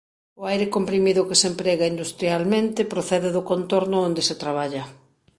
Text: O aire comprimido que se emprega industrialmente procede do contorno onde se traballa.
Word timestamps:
O 0.41 0.43
aire 0.51 0.67
comprimido 0.75 1.27
que 1.27 1.39
se 1.41 1.47
emprega 1.51 1.91
industrialmente 1.93 2.89
procede 2.93 3.29
do 3.35 3.41
contorno 3.51 3.97
onde 4.07 4.21
se 4.27 4.35
traballa. 4.43 4.83